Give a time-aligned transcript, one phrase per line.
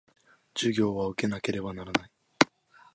[0.55, 2.11] 授業は受けなければならない